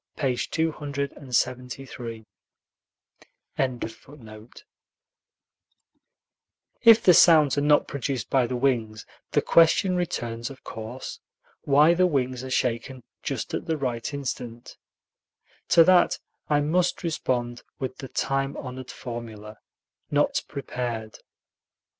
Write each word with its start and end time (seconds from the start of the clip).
p. 0.17 0.35
273.] 0.35 2.25
If 6.83 7.03
the 7.03 7.13
sounds 7.13 7.55
are 7.55 7.61
not 7.61 7.87
produced 7.87 8.27
by 8.31 8.47
the 8.47 8.55
wings, 8.55 9.05
the 9.29 9.43
question 9.43 9.95
returns, 9.95 10.49
of 10.49 10.63
course, 10.63 11.19
why 11.65 11.93
the 11.93 12.07
wings 12.07 12.43
are 12.43 12.49
shaken 12.49 13.03
just 13.21 13.53
at 13.53 13.67
the 13.67 13.77
right 13.77 14.11
instant. 14.11 14.75
To 15.69 15.83
that 15.83 16.17
I 16.49 16.61
must 16.61 17.03
respond 17.03 17.61
with 17.77 17.99
the 17.99 18.07
time 18.07 18.57
honored 18.57 18.89
formula, 18.89 19.59
"Not 20.09 20.41
prepared." 20.47 21.19